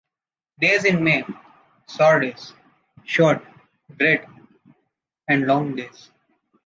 Days 0.57 0.83
in 0.85 1.03
May, 1.03 1.23
sour 1.85 2.21
days: 2.21 2.53
short 3.03 3.45
bread 3.87 4.25
and 5.27 5.45
long 5.45 5.75
days. 5.75 6.09